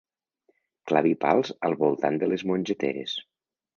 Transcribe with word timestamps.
Clavi 0.91 1.11
pals 1.25 1.53
al 1.69 1.77
voltant 1.83 2.17
de 2.25 2.31
les 2.33 2.45
mongeteres. 2.53 3.15